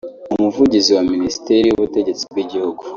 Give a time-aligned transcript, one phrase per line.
[0.33, 2.81] Umuvugizi wa Minisiteri y’ubutegetsi bw’Igihugu